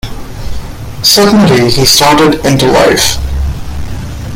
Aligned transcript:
Suddenly 1.03 1.69
he 1.69 1.85
started 1.85 2.43
into 2.43 2.65
life. 2.65 3.17